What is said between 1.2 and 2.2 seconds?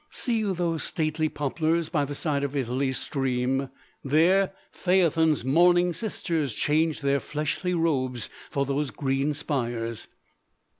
poplars by the